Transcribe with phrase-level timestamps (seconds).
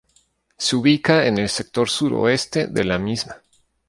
[0.57, 3.35] Se ubica en el sector sur-oeste de la misma.